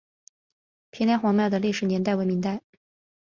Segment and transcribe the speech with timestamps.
[0.89, 2.63] 平凉隍庙的历史年代为明代。